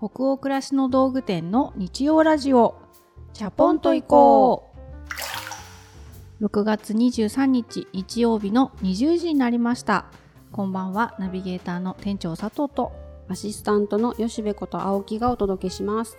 [0.00, 2.80] 北欧暮らしの道具店の日曜ラジオ。
[3.34, 4.72] チャポンと行こ
[6.40, 6.44] う。
[6.46, 10.06] 6月23日日曜日の20時になりました。
[10.52, 12.92] こんばんはナビゲーターの店長佐藤と。
[13.28, 16.16] アシスタントの吉部こと青木がお届けします。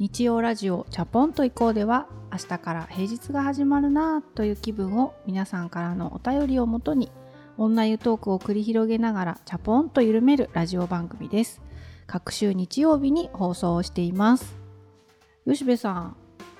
[0.00, 7.12] 日曜ラジオチャポンと行こうでは明日から平日が始まるなぁという気分を皆さんからのお便りをもとに
[7.56, 11.62] 女湯トークを繰り広げながらチャポンと緩めるラジオ番組です
[12.12, 14.54] 各週日曜日に放送をしています。
[15.48, 16.16] 吉部さん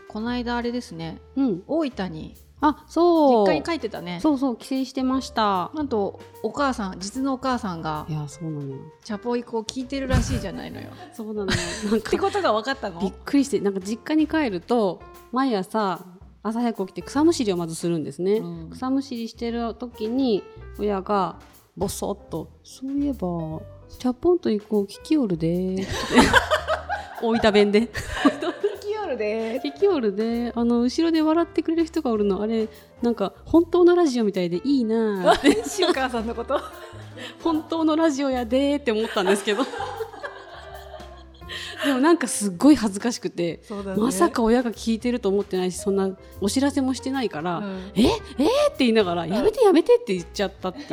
[0.08, 1.20] この間あれですね。
[1.36, 1.62] うん。
[1.66, 3.46] 大分にあそう。
[3.46, 4.18] 実家に帰ってたね。
[4.22, 5.70] そうそう帰省してました。
[5.74, 8.78] なんとお母さん実のお母さんがいやそうなのよ。
[9.04, 10.88] チャポイコを聞いてるらしいじゃないのよ。
[11.12, 11.58] そうなのよ。
[11.90, 12.98] なんってかことが分かったの？
[13.02, 16.06] びっくりしてなんか実家に帰ると毎朝
[16.42, 18.70] 朝早く起きて草むしりをまずするんですね、うん。
[18.70, 20.42] 草むしりしてる時に
[20.78, 21.38] 親が
[21.76, 23.60] ボソッと「そういえば
[23.98, 25.86] チャポンと行こう聞きおるで」っ て
[27.22, 27.88] 大分弁で。
[29.16, 29.60] で。
[29.62, 30.52] 聞きおるで。
[30.54, 32.42] あの後ろで笑ってくれる人がおるの。
[32.42, 32.68] あれ
[33.02, 36.58] なんか本当のラジオみたいでいいなってしお母さんのこと。
[37.42, 39.64] 本当のラジオやでーって思ったんですけど。
[41.84, 47.92] でもなんかすっごい恥ずかしくて、そうだまさか親が聞いてると思ってないしそんなお知らせもしてないから、うん。
[47.96, 48.02] え？
[48.02, 48.06] え？
[48.06, 48.10] ーっ
[48.70, 50.88] て言いながら、やめてやめてって言っちゃったっていう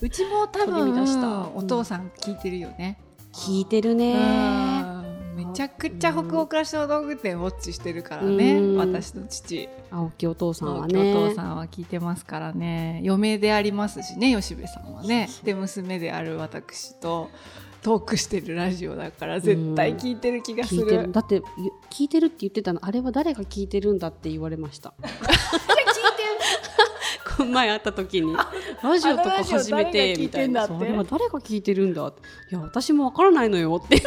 [0.00, 1.20] うちも多取り乱した。
[1.20, 2.98] 分お父さん聞いてるよね、
[3.32, 4.14] 聞いてるね。
[4.14, 5.06] うん。
[5.36, 8.76] めちゃくちゃ北欧暮らしの道具店ウォッチしてるからね、うん。
[8.76, 9.68] 私の父。
[9.90, 13.00] 青木お父さんはおね父さんは聞いてますからね。
[13.02, 15.28] 嫁でありますしね吉部さんはね。
[15.44, 17.30] で娘である私と
[17.82, 21.42] トークしてるラジオだから絶対聞いてる気がす聞いてる、るだってゆ
[21.90, 24.94] 聞いてるって言ってたのあれは誰が聞いてるんだって言われました。
[25.00, 25.08] この
[27.52, 28.34] 前会った時に
[28.82, 30.66] ラジオとか初めてみたいな。
[30.66, 30.72] 誰が聞いてんだって。
[30.72, 32.20] そうあれは誰が聞いてるんだって。
[32.50, 34.02] いや私もわからないのよって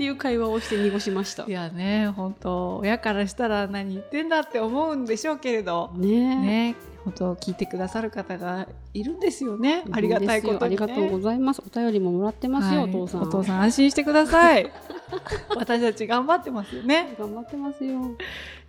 [0.00, 1.44] っていう会話をして濁しました。
[1.44, 2.78] いやね本当。
[2.78, 5.90] 親からしたら何言ってんだって思うんでしょうけれど。
[5.94, 6.36] ねえ。
[6.36, 9.84] ね本当聞いてくださる方がいるんですよね。
[9.92, 11.60] ありがたいことに、ね、ありがとうございます。
[11.60, 12.90] お便りももらってますよ、はい。
[12.90, 13.22] お父さん。
[13.24, 14.72] お父さん安心してください。
[15.54, 17.14] 私たち頑張ってますよね。
[17.18, 18.00] 頑張ってますよ。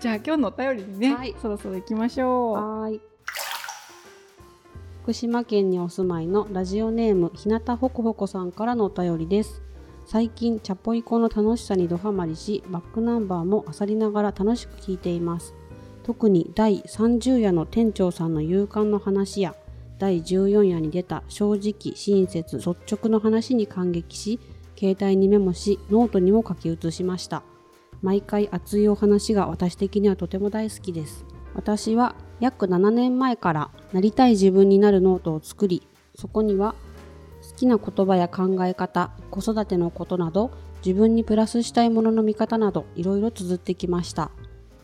[0.02, 1.34] じゃあ今日のお便りにね、はい。
[1.42, 2.54] そろそろ行きましょう。
[2.56, 3.02] はーい。
[5.04, 9.62] 福島県にお住まいのラジオネームひなたほこほこさんからのお便りです
[10.06, 15.54] 最近チャポイコの楽しさにドハマりしバックナンバーも漁りながら楽しく聞いています。
[16.04, 19.56] 特に第30夜の店長さんの勇敢の話や
[20.00, 24.40] 第14夜に出た正直親切率直の話に感激し
[24.78, 27.44] 携帯にメモしノートにも書き写しました。
[28.02, 31.24] 毎回熱いお話が私的にはとても大好きです。
[31.54, 36.76] 私は約7年前からなりたい自分になるノートを作りそこには好
[37.62, 40.52] きな言葉や考え方子育てのことなど
[40.84, 44.32] 自分にプラスしたいものの見方などいろいろ綴ってきました。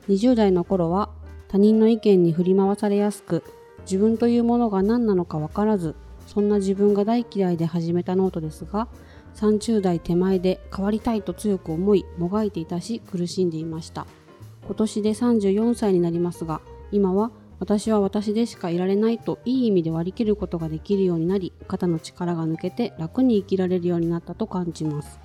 [0.10, 1.10] 20代の頃は
[1.48, 3.44] 他人の意見に振り回されやすく
[3.82, 5.96] 自分というものが何なのか分からず
[6.28, 8.88] そんな自分が大嫌いで始めたノートですが
[9.36, 14.06] 30代手前で変わりたいと強く思いもがいていたし苦しんでいました。
[14.66, 16.62] 今年で34歳になりますが
[16.92, 25.19] 今は私は私でしかいられないといい意味で割り切ることができるようになり肩の力が抜けて楽に生きられるようになったと感じます。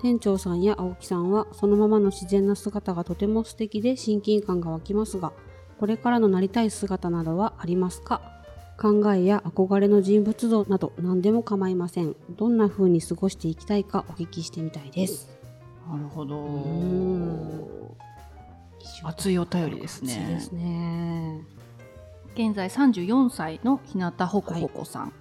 [0.00, 5.32] 店長さんや青木さんはそのままの自然な姿がとても素敵で親近感が湧きますが
[5.78, 8.20] これからのなりたい姿などはありますか？
[8.80, 12.16] 考えや憧れの人物像など何でも構いません。
[12.30, 15.28] どんな風に過ごしていきたいかお聞きしてみたいです。
[15.88, 16.36] なるほど。
[16.38, 17.64] ん。
[19.04, 20.12] 熱いお便りですね。
[20.12, 21.44] 熱いですね
[22.34, 25.12] 現在34歳の日向ほこほこさん、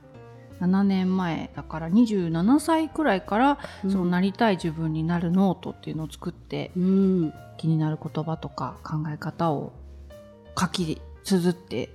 [0.60, 3.92] 7年前だから27歳くらいから、うん。
[3.92, 7.34] そのなりたい自分になるノートっていうのを作ってうん。
[7.58, 9.74] 気になる言葉とか考え方を
[10.60, 11.90] 書き綴って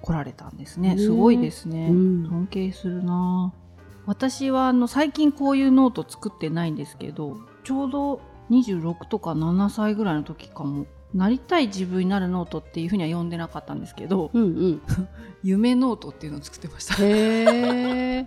[0.00, 0.94] こられたんですね。
[0.94, 2.26] ねすごいですね、うん。
[2.28, 3.52] 尊敬するな。
[4.06, 8.20] 私はあの最近こういうノート作ってないんですけどちょうど
[8.50, 14.82] 26とか7歳ぐらいの時かもなりたい自分になるノートっていうふうには呼んでなかったんですけど、うんうん。
[15.44, 16.96] 夢ノートっていうのを作ってました。
[17.00, 18.26] で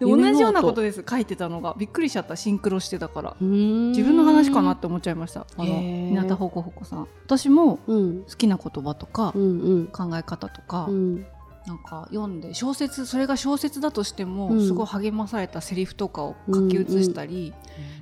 [0.00, 1.02] 同じようなことです。
[1.08, 3.36] 書いてたのがびっくりしちゃったシンクロしてたから。
[3.40, 5.46] 自自分の話かなって思っちゃいました。
[5.56, 7.08] あの日向ほこほこさん。
[7.24, 8.22] 私もうん。
[8.24, 9.86] 好きな言葉とかうんうん。
[9.86, 11.26] 考え方とか、うん
[11.66, 14.66] なんか読んで小説それが小説だとしても、うん。
[14.66, 17.52] すごい励まされたセリフとかを書き写したり、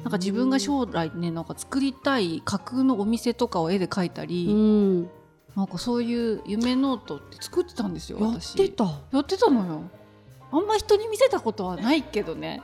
[0.02, 5.11] なんか自分が将来ねなんか作りたい架空のお店とかを絵で描いたり、うん。
[5.56, 8.84] なんかそういう夢ノートって作ってたんですよやっ私てた？
[9.12, 9.82] やってたのよ。
[10.50, 12.60] あんま人に見せたことはないけどね。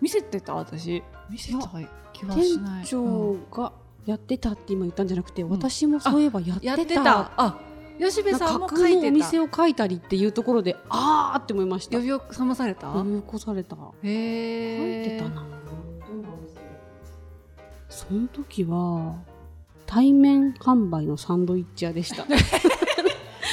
[0.00, 1.02] 見せてた私。
[1.30, 1.70] 見せた
[2.12, 2.82] 気はしない。
[2.82, 3.72] 店長が
[4.06, 5.50] やってたって今言ったんじゃなくて、ん。
[5.50, 6.66] 私もそういえばやってた。
[6.66, 7.32] やってた。
[7.36, 7.58] あ
[7.98, 9.10] 吉部さんも書いてた。
[9.10, 11.98] 店を書いたりっていうところであーって思いました。
[11.98, 12.88] 呼び覚まされた？
[12.88, 13.76] 呼び起こされた。
[13.76, 15.44] 書へえいてたな。
[17.88, 19.16] その時は
[19.86, 22.24] 対面販売のサンドイッチ屋でした。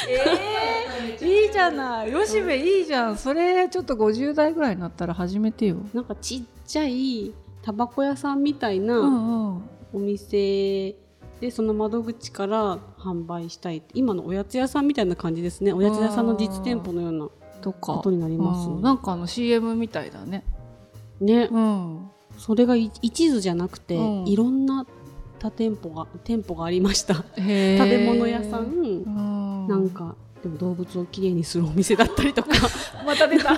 [0.10, 2.14] えー、いいじゃない。
[2.14, 3.18] 吉部いいじゃん。
[3.18, 5.78] それちょっと50代ぐらいになったら始めてよ。
[5.94, 9.02] なんかちっちゃいタバコ屋さんみたいうんなう
[9.56, 9.62] ん。
[9.94, 10.96] お店
[11.40, 15.72] でその窓口から販売したい今のおやつ屋さんみたいな感じですね。
[15.72, 17.30] おやつ屋さんの実店舗のような
[17.62, 17.94] とか。
[17.94, 18.76] ことになりますね。
[18.76, 18.82] うん。
[18.82, 20.44] なんかあの CM みたいだね。
[21.22, 21.48] ね。
[21.52, 22.10] うん。
[22.38, 24.28] それがい一途じゃなくて、うん。
[24.28, 24.86] いろんな
[25.40, 27.16] 他店舗が店舗がありました。
[27.16, 29.68] 食べ物屋さん、うん。
[29.68, 32.50] なんかでも動物をきれいにするお店だったりとか。
[33.06, 33.58] また出た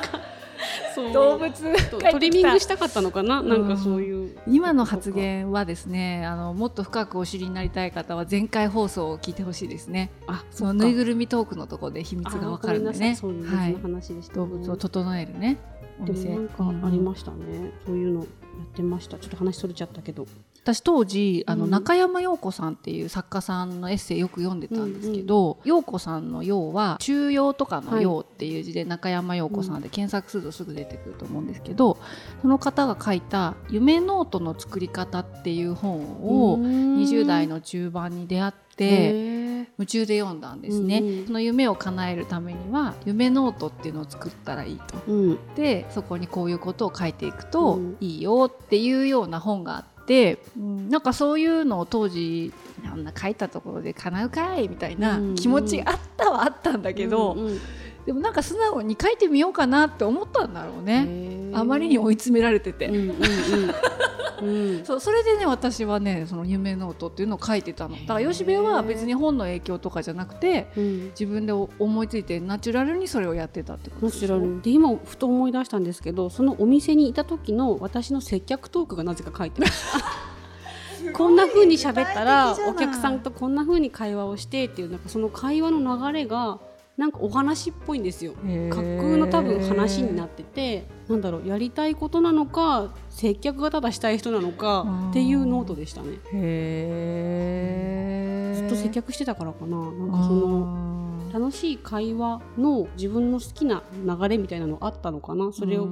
[1.14, 1.52] 動物
[1.90, 4.38] トリミングしたかったのかな、なんかそういう。
[4.48, 10.12] 今の発言はですねあのもっと深くお知りになりたい方は前回放送を聞いてほしいですね。
[10.28, 13.42] あそのぬいぐるみトークのところで秘密がわかるんでねそうい。
[13.42, 15.58] う話でした、動物を整えるね。
[16.02, 18.28] おでも店なんかありましたね、そういうのやっ
[18.76, 19.18] てました。
[19.18, 20.26] ちょっと話それちゃったけど
[20.64, 21.72] 私当時あのうん。
[21.72, 31.98] 中山陽子さんっていう作家さんのエッセイよく読んでたんですけど、陽子さんの「陽」は中庸とかの「陽」っていう字で中山陽子さんで検索するとすぐ出てくると思うんですけど、
[32.42, 39.40] その方が書いた「夢ノートの作り方」っていう本を20代の中盤に出会って。
[39.78, 41.26] 夢中で読んだんですね、うんうん。
[41.28, 44.98] その夢を叶えるためには夢ノートっていうのを作ったらいいと。
[45.06, 45.40] うん。
[45.56, 47.98] でそこにこういうことを書いていくとうん。
[48.00, 49.99] いいよっていうような本があって、
[50.58, 52.52] うんなんかそういうのを当時
[52.86, 57.60] あんな書いたところで叶うかいみたいな気持ちあったはあったんだけど、うんうん。
[58.06, 62.88] でもなんか素直に書いてみようかなって思ったんだろうね、あまりに追い詰められてて。
[62.88, 63.16] うんうんうん。
[64.42, 64.84] うん。
[64.86, 67.96] そうそれでね私はねその夢ノートっていうのを書いてたの。
[67.96, 71.04] だから吉部は別に本の影響とかじゃなくてうん。
[71.10, 74.62] 自分で思いついてナチュラルにそれをやってたってことナチュラル。
[74.62, 80.30] で今ふと思い出したんですけどそのお店にいた時の私の接客トークがなぜか書いてました
[81.14, 86.60] こんな風に喋ったらお客さんとこんな風に会話をしてっていうなんかその会話の流れが
[87.00, 88.34] なんかお話っぽいんですよ。
[88.34, 96.18] 架空の多分話になっててなんだろうやりたいことなのか接客がただしたい人なのかっていうノートでしたね。
[96.34, 97.84] へ
[98.54, 99.78] ずっと接客してたからかな。
[99.78, 101.00] なんかその
[101.32, 105.54] 楽しい会話の自分の好きな流れみたいなのあったのかな。
[105.54, 105.88] それを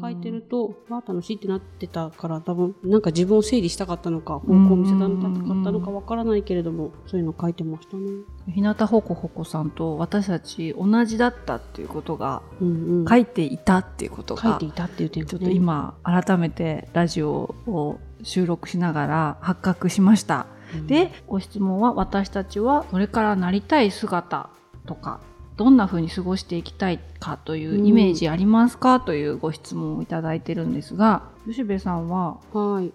[0.00, 8.06] 書いてるとわあ楽しいってなってたから多分なんか自分を整理したかったのか方向を見せたかったのかわからないけれどもそういうの書いてましたね。
[8.48, 20.46] 日向ほこほこさんと私たち同じだったっていうことがうんうん、書いていたっていうことが書いていたっていう点ちょっと今改めてラジオを収録しながら発覚しました。
[20.86, 24.50] でご質問は私たちはこれからなりたい姿
[24.86, 25.20] とか
[25.56, 32.92] どんな風に過ごしていきたいかというイメージありますか、というご質問をいただいてるんですが吉部さんははい。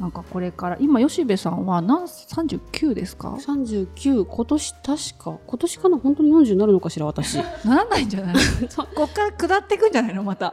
[0.00, 4.84] なんかこれから今吉部さんは何39ですか？39今年確
[5.24, 5.38] か。
[5.46, 5.98] 今年かな？
[5.98, 7.36] 本当に40になるのかしら私。
[7.64, 8.34] ならないんじゃない？
[8.96, 10.24] こっから下っていくんじゃないの？
[10.24, 10.52] また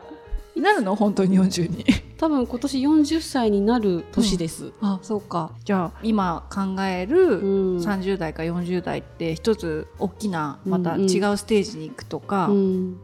[0.55, 0.95] なるの？
[0.95, 1.85] 本当に40に
[2.17, 5.53] 多分今年40歳になる年です、あそうか。
[5.63, 7.77] じゃあ今考えるうん。
[7.79, 11.09] 30代か40代って一つ大きなまたうんうん。
[11.09, 12.99] 違うステージに行くとか、うん。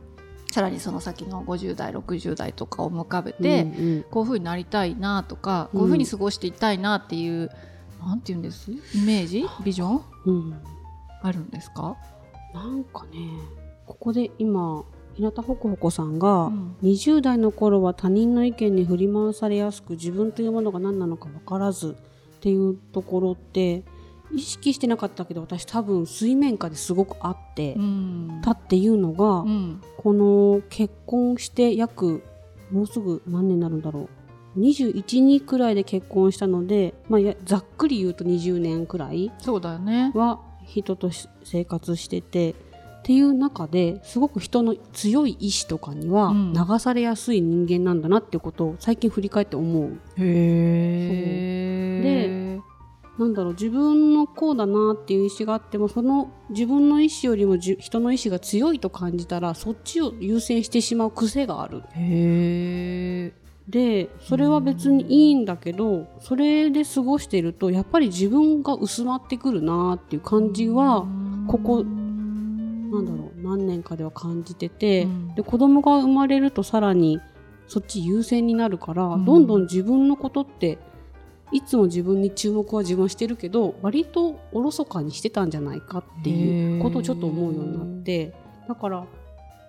[0.51, 4.05] さらにその先の50代60代とかを浮かべて、うんうん。
[4.11, 5.79] こういうふうになりたいなとか、うん。
[5.79, 7.49] こういうふうに過ごしていきたいなっていう
[7.99, 8.71] なんて言うんです？
[8.71, 8.75] イ
[9.05, 9.45] メージ？
[9.63, 10.01] ビジョン？
[10.25, 10.61] うん。
[11.23, 11.97] あるんですか、
[12.53, 13.17] なんかね
[13.87, 14.83] ここで今
[15.17, 16.75] 日向ほこほこさんが、うん。
[16.83, 21.97] 20代の頃は他人の意見に振り回されやすく自分というものが何なのか分からず
[22.37, 23.83] っていうところって
[24.31, 28.41] 意識してなかったけど私多分水面下ですごくあってうん。
[28.43, 29.81] たっていうのが、うん。
[29.97, 32.23] この結婚して約
[32.71, 34.01] もうすぐ何年になるんだろ
[34.55, 34.59] う。
[34.59, 40.11] 212くらいで結婚したので、まあ、やざっくり言うと20年くらいそうだよね。
[40.15, 42.53] は人とし生活してて
[43.07, 46.53] っていう中ですごく人の強い意志とかにはうん。
[46.53, 49.93] 流されやすい人間なんだなっていうことを最近振り返って思う。
[50.17, 52.59] へえ
[53.17, 61.83] なんだろう自分のこうだなっていう意思があってもその自分の意思よりもじ人の意志が強いと感じたらそっちを優先してしまう癖がある。
[61.93, 63.33] へえ
[63.69, 71.07] でそれは別にいいんだけどそれで過ごしているとやっぱり自分が薄まってくるなっていう感じは
[71.47, 71.85] ここ
[72.91, 75.35] なんだろう何年かでは感じてて、うん。
[75.35, 77.19] で子供が生まれるとさらに
[77.67, 79.25] そっち優先になるから、うん。
[79.25, 80.77] どんどん自分のことって
[81.51, 88.33] いつも自分に注目は自分はしてるけど割とおろそかにしてたんじゃないかっていうことをちょっと思うようになって
[88.67, 89.05] だから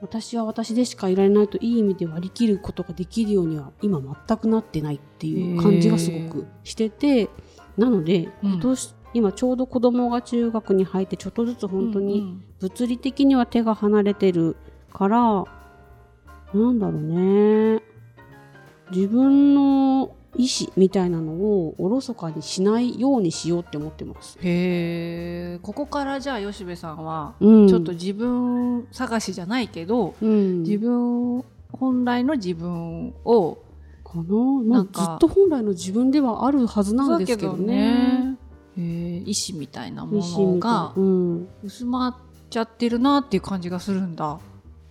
[0.01, 7.29] 私は私でしかいられないといい意味で割り切ることができるようには今全くなってないっていう感じがすごくしてて
[7.77, 8.53] なのでうん。
[8.55, 14.57] 今年、今ちょうど子供が中学に入ってちょっとずつ本当に、うん物理的には手が離れてる
[14.93, 15.45] から
[16.53, 17.83] なんだろうね。
[18.91, 24.39] 自分の意思みたいなのをおろそかにしないようにしようって思ってます。
[24.41, 25.59] へえ。
[25.63, 33.59] ここからじゃあ吉部さんはうん、ちょっと自分探しじゃないけど、うん、自分本来の自分を
[34.05, 35.03] かな、まあ、なんか。
[35.03, 38.38] ずっと本来の自分ではあるはずなんですけどね。
[38.81, 41.49] 意志みたいなものがうん。
[41.63, 42.17] 薄まっ
[42.51, 44.39] ちゃってるなっていう感じがするんだ。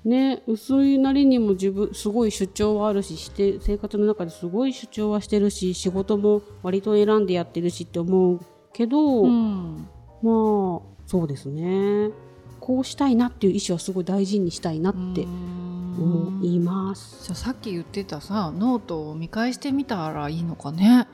[0.05, 8.39] ね、薄いなりにも自分すごい主張はあるしして生活の中ですごい主張はしてるし仕事も割と選んでやってるしって思う
[8.73, 9.87] けど、うん。
[10.21, 12.11] まあそうですね。
[12.59, 17.25] こうしたいなっていう意思はすごい大事にしたいなって思います。
[17.25, 21.07] じゃあさっき言ってたさノートを見返してみたらいいのかね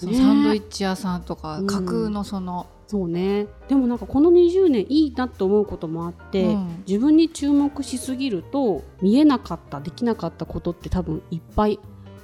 [0.00, 0.18] そのね。
[0.18, 1.66] サンドイッチ屋さんとかうん。
[1.66, 3.46] 架空のその、そうね。
[3.68, 6.84] でもなんかこの20年いいなと思うこともあって、うん。
[6.86, 11.78] 自分に注目しすぎると見えなかったできなかったことって多分いっぱい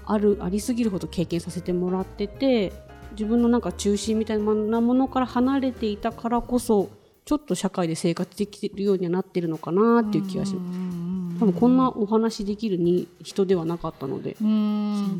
[0.06, 2.72] あるありすぎるほど経験させてもらってて
[3.12, 6.90] 自分のなんか中心みたいなものから離れていたからこそ
[7.24, 10.78] ちょっと社会で生活できるようにはなってるのかなっていう気がします。
[10.78, 14.36] す多分こんなお話できるに人ではなかったので。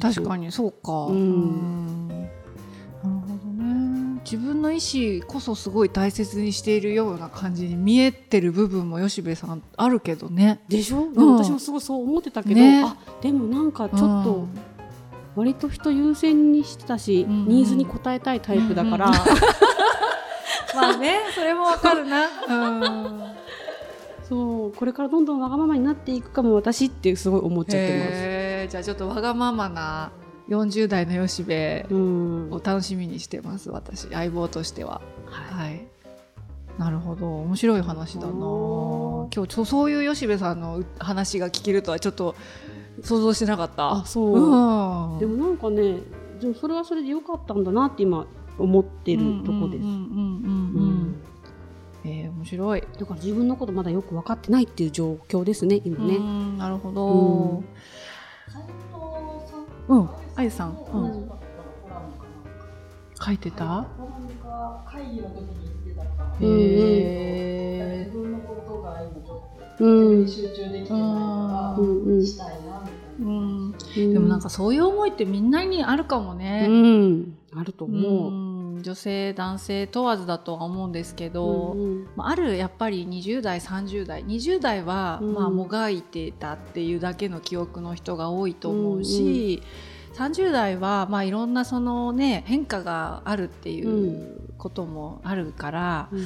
[0.00, 1.06] 確かにそうか。
[1.06, 2.25] うん
[4.26, 10.60] 自分の意思こそすごい大切にしているような感じに見えてる部分も吉部さんあるけどね。
[10.68, 12.82] でしょ、でも私もすごいそう思ってたけど、ね。
[12.84, 14.48] あでもなんかちょっとうん。
[15.36, 19.12] 割と人優先にしてたし、うんニーズに応えたいタイプだから、うん
[20.74, 22.26] まあねそれもわかるな。
[22.48, 22.52] う
[23.12, 23.36] ん。
[24.28, 30.10] そうこれからどんどんわがままになっていくかも私ってすごい思っちゃってへーじゃあちょっとわがままな
[30.48, 34.08] 40代の吉部を楽しみにしてます私。
[34.08, 35.00] 相棒としては。
[35.26, 35.86] ははい。
[36.78, 37.38] なるほど。
[37.40, 38.32] 面白い話だな。
[38.32, 42.34] お今日そそういう吉部さんの話が聞けるとはちょっと
[43.02, 43.90] 想像してなかった。
[43.92, 45.18] あそう、うん。
[45.18, 46.00] でもなんかね
[46.40, 48.26] でもそれはそれで良かったんだなって今
[48.58, 49.84] 思ってるとこです。
[52.04, 52.82] えー面白い。
[52.82, 56.18] だから自分のことまだよく分かってないっていう状況ですね今うね。
[56.18, 57.64] んなるほど。
[59.88, 59.98] うん。
[60.00, 61.04] うんあゆさん、う、うん。
[61.06, 61.30] ん
[63.18, 63.86] 書いてた？
[64.86, 65.48] 会議の時に
[65.86, 69.42] 言ってたから、へえ自分のことが今ちょ
[69.74, 70.28] っとうん。
[70.28, 72.20] 集中できてないかうんうん。
[72.20, 73.26] ら、したいなみたいな。
[73.26, 73.72] うん。
[73.72, 78.30] ででもなんかそういう思いってみんなにあるかもね、うん、あると思う。
[78.30, 78.82] うん。
[78.82, 84.22] 女性男性問わずだとは思うんですけど、うんまああるやっぱり20代30代。
[84.24, 85.32] 20代は、うん。
[85.34, 89.62] まあ、もがいてたっていうだけの記憶の人が多いと思うし、
[90.16, 96.20] 30代は、まあ、いろんなその、ね、変化があるっていうこともあるから、うん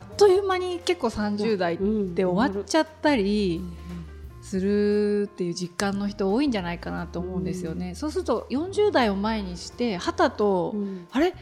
[0.00, 7.94] あっという間に結構30代っうんて終わっちゃったりうんするっていう実感の人多いんじゃないかなと思うんですよね。
[7.94, 11.08] そうすると40代を前にしてはたと、うん。
[11.10, 11.32] あれ？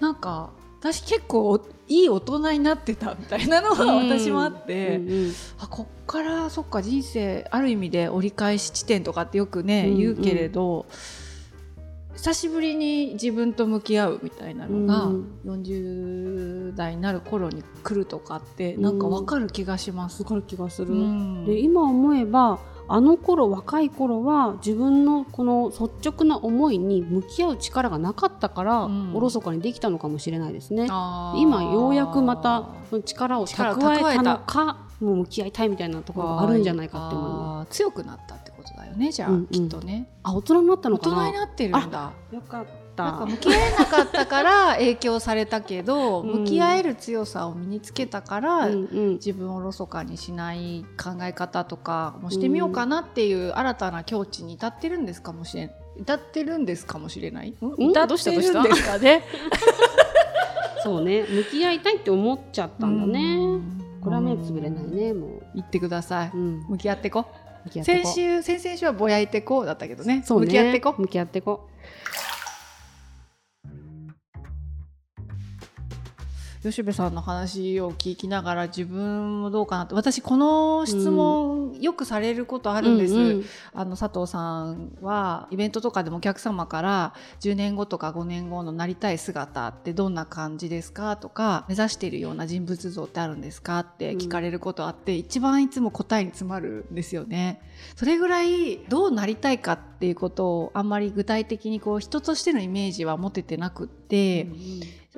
[0.00, 0.50] なんか
[0.80, 5.32] 私結構いい大人になってたみたいなのは私もあって、うんうん。
[5.60, 9.98] あこっからそっか人生ある意味で折り返し地点とかってよくね、うんうん。
[9.98, 10.84] 言うけれど
[12.18, 20.24] 久しぶりに自分と向き合うみたいなのが、うん40代になる頃に来るとかってなんかわかる気がします。
[20.24, 20.92] わかる気がする。
[20.92, 22.58] うんで今思えば
[22.88, 30.86] あの頃若い頃は自分のこの率直な思いに向き合う力がなかったから、うんおろそかにできたのかもしれないですね。
[30.86, 32.68] 今ようやくまた
[33.04, 39.46] 力を蓄えたのかもう向き合いたいみたいなところがあるんじゃないかって思いま強くなったってことだよねじゃあ、うんうん。
[39.46, 40.08] きっとね。
[40.12, 40.18] す。
[40.24, 41.22] あ大人になったの大かな？
[41.24, 42.12] 人になってるんだ。
[42.32, 43.26] よかっなんかた。
[43.26, 46.40] 向き合えなかったから 影響されたけど、うん。
[46.40, 49.12] 向き合える強さを身につけたから、うんうん。
[49.14, 57.50] 自分をおろそかにしない考え方とかもしてみようかなっていう新たな境地に至ってるんですかもしれん至ってるんですかもしれない？
[57.50, 57.54] ん？
[57.78, 58.98] 至どうしたってるんですか？
[58.98, 59.22] ね
[60.82, 61.24] そうね。
[61.28, 63.60] 向き合いたいって思っちゃったんだね。
[63.98, 65.42] うんこれは目つぶれないねもう。
[65.54, 66.64] 言ってください、うん。
[66.68, 67.26] 向き合ってこ。
[67.64, 68.08] 向き合ってこ。
[68.08, 70.22] 先週先々週はぼやいてこうだったけどね。
[70.24, 70.46] そうね。
[70.46, 70.94] 向き合ってこ。
[70.96, 71.68] 向き合ってこ
[76.70, 83.44] 吉部さんの話を聞きながら自分もどうかなって私この質問よくされることあるんです、うんうん。
[83.74, 91.16] あの佐藤さんはイベントとかでもお客様から10年後とか5年後のなりたい姿ってどんな感じですか？
[91.16, 93.80] とか目指しているような人物像ってあるんですか？
[93.80, 97.60] って聞かれることあって、一番いつも答えに詰まるんですよね。
[97.96, 104.48] それぐらいどうなりたいかっていうことをあんまり具体的にこう人としてのイメージは持ててなくって、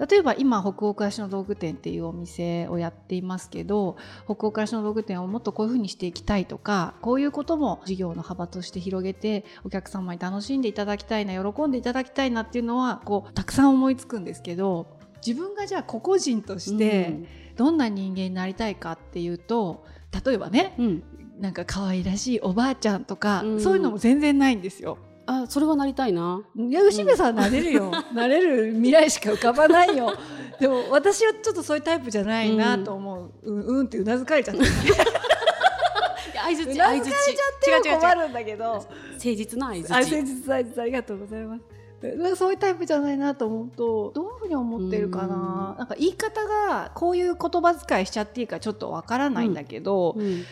[0.09, 14.87] 例えば今北欧暮らしの道具店っていうお店をやっていますけど北欧暮らしの道具店をもっとこういうふうにしていきたいとかこういうことも事業の幅として広げてお客様に楽しんでいただきたいな喜んでいただきたいなっていうのはこうたくさん思いつくんですけど
[15.25, 17.19] 自分がじゃあ個々人として
[17.57, 19.85] どんな人間になりたいかっていうと
[20.25, 21.02] 例えばねうんうん。
[21.40, 23.61] なんか可愛らしいおばあちゃんとか、うん。
[23.61, 24.99] そういうのも全然ないんですよ。
[25.31, 26.43] あそれはなりたいな。
[26.57, 30.13] いや吉部さんなれるよ、 なれる未来しか浮かばないよ。
[30.59, 34.75] でも私はちょっとそういうタイプじゃないなと思う、うん、うんってうなずかれちゃって 相
[36.59, 38.65] づうなずかれちゃっては困るんだけど。
[38.65, 42.37] 誠実な相づちあ誠実誠実ありがとうございます。
[42.37, 45.77] そういうタイプじゃないなと思うとどういうふうに思ってるかな。
[45.79, 50.45] なんか言い方がこういう言葉遣いしちゃっていいかちょっとわからないんだけど、うん。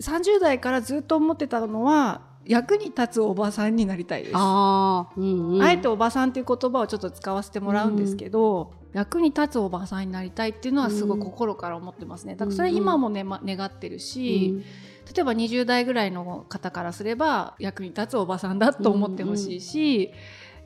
[0.00, 4.32] 30代からずっと思ってたのは役に立つおばさんになりたいです。
[4.34, 12.36] あーうんうんあえておばさんっていう言葉をちょっと使わせてもらうんですけど、役に立つおばさんになりたいっていうのはすごい心から思ってますね。
[12.36, 14.62] だからそれ今もね、ま、願ってるし、
[15.14, 20.12] 例えば20代ぐらいの方からすれば役に立つおばさんだと思ってほしいし、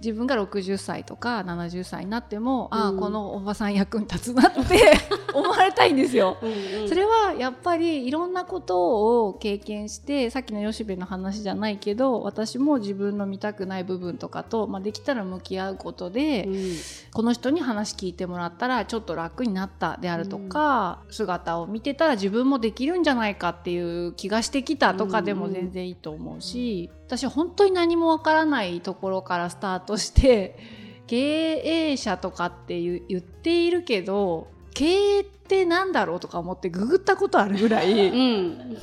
[0.00, 4.93] 自分が60歳とか70歳になっても、ああうんこのおばさん役に立つなって
[5.35, 6.37] 思われたいんですよ。
[6.40, 6.83] うんうん。
[6.83, 16.73] うんそれはやっぱりいろんなことを経験してさっきの吉部の話じゃないけど私も自分の見たくない部分とかと、まあ、できたら向き合うことで、うん。
[17.12, 30.58] この人に話聞いてもらったらちょっと楽になったであるとか、姿を見てたら自分もできるんじゃないかっていう気がしてきたとかでも全然いいと思うし、私本当に何もわからないところからスタートして
[31.08, 38.76] 経営者とかって言っているけど経営ってなんだろうとか思ってググったことあるぐらいうん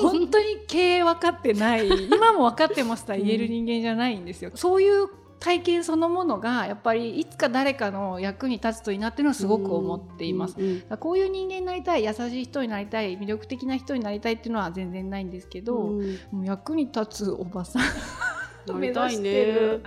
[0.00, 4.52] 本当に経営分かってない今も分かってますとは言える人間じゃないんですよ。
[4.54, 5.08] そういう
[5.44, 10.56] 体験そのものがやっぱりいつか誰かの役に立つといいなっていうのはすごく思っています。
[10.58, 17.82] うこういう人間になりたい優しい人になりたい魅力的な人になりたいっていうのは全然ないんですけど、うんもう役に立つおばさん
[18.80, 19.84] 目指してるね。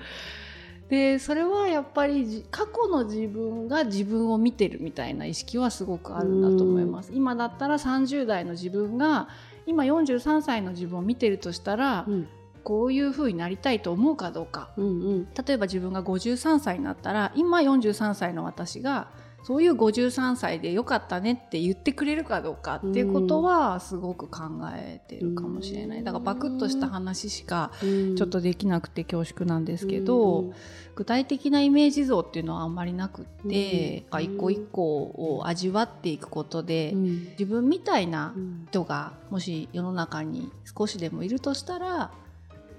[0.90, 7.12] でそれはやっぱりじ過去の自分が自分を見てるみたいな意識はすごくあるんだと思います。
[7.16, 9.28] 今だったら30代の自分が
[9.66, 12.28] 今43歳の自分を見てるとしたら、うん
[12.68, 14.72] こういう風になりたいと思うかどうか。
[14.76, 15.28] うんうん。
[15.48, 19.08] 例えば自分が53歳になったら今43歳の私が
[19.44, 24.42] そういう53歳でよかったねって言ってくれるかどうかっていうことはすごく考
[24.76, 26.04] えてるかもしれない。
[26.04, 28.16] だからバクッとした話しかうん。
[28.18, 30.54] ちょっとできなくて恐縮なんですけど、うん。
[30.96, 34.24] 具体的なイメージ像っていうのはあんまりなくって、うん。
[34.24, 37.04] 一個一個を味わっていくことで、うん。
[37.40, 38.66] 自分みたいなうん。
[38.70, 42.12] 人がもし世の中に少しでもいるとしたら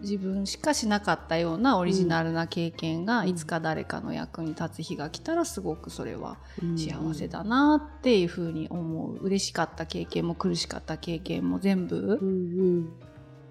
[0.01, 6.79] 自分しかしなかったようなオリジナルな経験がうんいつか誰かの役に立つ日が来たらすごくそれはうん。
[6.79, 9.17] 幸せだなっていうふうに思う。
[9.25, 12.93] 嬉しかった経験も苦しかった経験も全部うん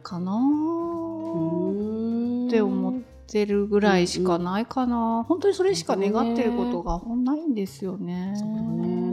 [0.03, 0.35] かなっ
[2.49, 2.93] て思っ
[3.27, 5.25] てるぐらいしかないかな。
[5.27, 8.33] 本当にそれしか願ってることがないんですよね。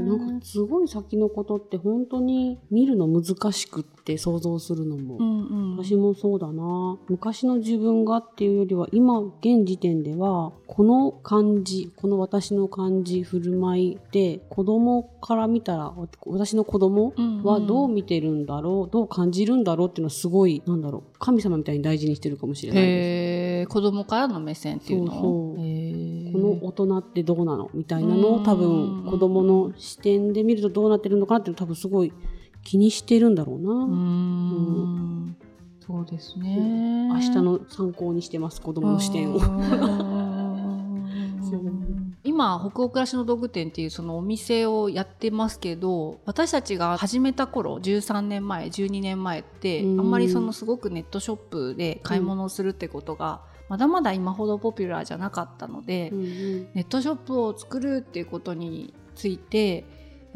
[0.05, 5.85] なんかすごい先のことって本当に見るの難しくって想像するのも、うんうん。
[5.85, 6.99] 私もそうだな。
[7.09, 15.93] 昔の自分がっていうよりは今現時点ではこの感じこの私の感じ振る舞いで子供から見たら
[16.27, 17.13] 私の子供
[17.43, 23.69] はどう見てるんだろう、どう感じるんだろうっていうのはすごいなんだろう神様みたいに大事にしてるかもしれないです。
[23.69, 25.13] 子供からの目線っていうの？
[25.13, 25.65] そうそう
[26.35, 27.71] この大人ってどうなの？
[27.73, 28.59] みたいなのを多うん。
[29.05, 32.13] 分子供の視点で見るとどうなってるのかなって多分すごい
[32.63, 33.71] 気にしてるんだろうな。
[33.73, 35.37] うーん。
[35.81, 37.09] そうですね。
[37.09, 39.39] 明日の参考にしてます子供の視点を。
[42.25, 49.97] 今北欧暮らしの道具店っていうそのお店をやってますけど私たちが始めた頃13年前12年前ってあうん。
[49.99, 59.83] んまりそのすごくネットショップで買い物をするってことがまだまだ今ほどポピュラーじゃなかったので、うんうんネットショップを作るっていうことについてや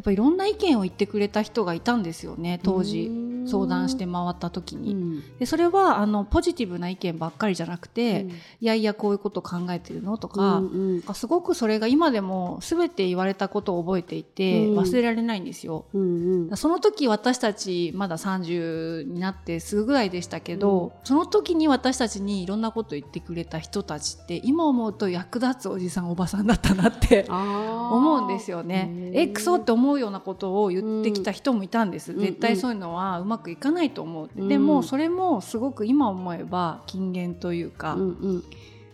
[0.03, 3.11] っぱいろんな意見を言ってくれた人がいたんですよね当時。
[3.49, 5.39] 相談して回った時に、うん。
[5.39, 8.31] でそれはあのポジティブな意見ばっかりじゃなくて、うん。
[8.31, 11.15] いやいやこういうこと考えてるのとか、うんうん。
[11.15, 14.79] すごくそれが今でも全て言われたことを覚えていて、うん。
[14.79, 15.87] 忘れられないんですよ。
[15.93, 16.57] うんうん。
[16.57, 29.11] その時私たちまだ30になってすぐぐらいでしたけど、その時に私たちにいろんなこと言ってくれた人たちって今思うと役立つおじさんおばさんだったなって思うんですよね。
[29.15, 34.49] えクソって思うようなことを言ってきた人もいたんです、うん絶対そういうのはうまくいかないと思う、うん。
[34.49, 38.45] でもそれもすごく今思えば金言というか、うんうん。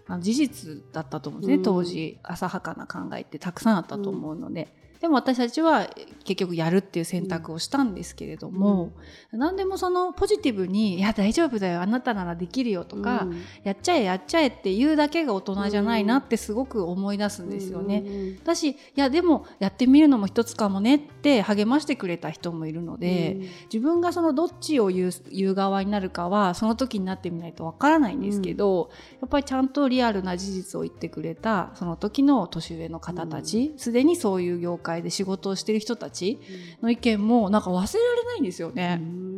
[0.07, 1.63] あの事実だったと思うんですね、うん。
[1.63, 4.69] 当時浅はかな考えってたくさんあったと思うので、
[5.05, 5.87] でも私たちは
[6.25, 8.93] 結局やるっていう選択をしたんですけれども、
[9.33, 13.43] 何でもそのポジティブに「いや大丈夫だよあなたならできるよ」とか、うん。
[13.65, 18.03] やっちゃえやっちゃえって言うだけが大人じゃないなってすごく思い出すんですよね。
[18.07, 23.41] うんだしいやでもやってみるのも一つかもねって励ましてくれた人もいるので、
[23.71, 28.89] 自分がそのどっちを言う言う側になるかはその時になってみないとわからないんですけど、
[29.21, 36.41] やっぱりちゃんとリアルな事実を言ってくれたその時の年上の方たちすで、にそういう業界で仕事をしてる人たち
[36.83, 38.97] の意見もなんか忘れられないんですようね。
[38.97, 39.35] ん。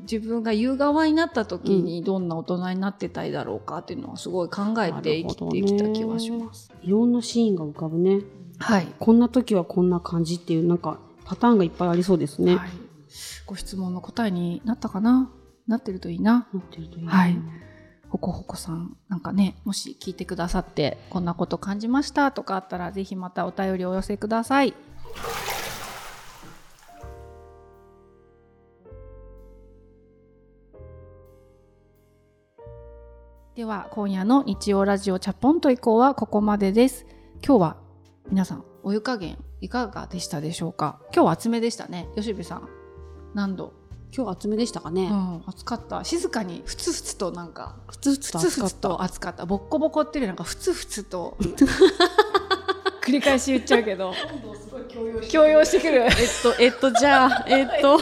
[0.00, 6.72] 自分が言う側になった時にどんな大人になってたいだろうかっていうのはすごい考えて生きてきた気はします。
[6.82, 8.20] いろんなシーンが浮かぶね。
[8.58, 8.86] はい。
[8.98, 12.70] こんな時はこんな感じっていうなんかパターンがいっぱいありそうですね、はい、
[13.46, 15.30] ご質問の答えになったかな？
[15.66, 16.46] なってるといいな。
[16.54, 17.36] なってるといいなはい
[18.08, 24.74] ほこほこさんなんかねもし聞いてくださってこんなこと感じましたとかあったらぜひまたお便りお寄せください。
[33.54, 37.06] では今夜の日曜ラジオチャポンと以降はここまでです。
[37.42, 37.76] 今日は
[38.28, 41.00] 皆さんお湯加減いかがでしたでしょうか？
[41.14, 42.68] 今日は厚めでしたね吉部さん
[43.34, 43.72] 何度
[44.14, 46.04] 今日厚めでしたかね、うん、暑かった。
[46.04, 47.76] 静かにふつふつとなんか。
[47.88, 48.76] ふつふつと暑かった。
[48.76, 49.46] と暑かった。
[49.46, 51.36] ボッコボコっていうよりなんかふつふつと
[53.02, 54.12] 繰り返し言っちゃうけど。
[54.30, 56.02] 今度すごい強要して強要してくる。
[56.02, 56.10] えっ
[56.42, 57.98] とえっとじゃあえっと。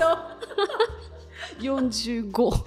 [1.61, 2.51] 45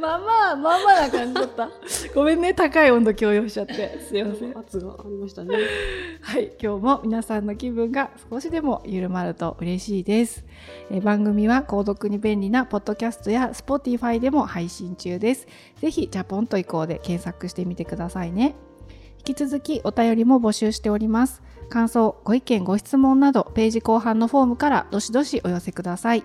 [0.00, 1.68] まあまあまあまあな感じだった
[2.14, 3.98] ごめんね高い温度強要しちゃって。
[4.00, 4.58] すいません。
[4.58, 5.56] 圧がありましたね。
[6.20, 10.44] はい今日も皆さんの気分が少しでも緩まると嬉しいです。
[10.90, 15.46] えー番組は購読に便利なポッドキャストや Spotify でも配信中です。
[15.80, 18.54] ぜひジャポンと移行で検索してみてくださいね。
[19.26, 21.42] 引き続きお便りも募集しております。
[21.70, 26.24] 感想ご意見ご質問などページ後半のフォームからどしどしお寄せください。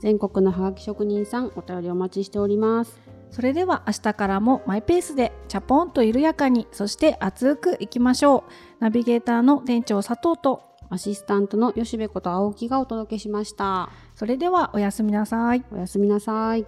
[0.00, 8.52] 全国のハガキ職人さんお便りお待ちしておりますそれでは明日からもマイペースでチャポンと緩やかにそして熱くいきましょう。
[8.80, 13.90] ナビゲーターの店長佐藤とアシスタントの吉部こと青木がお届けしました。
[14.14, 15.64] それではおやすみなさい。
[15.70, 16.66] おやすみなさい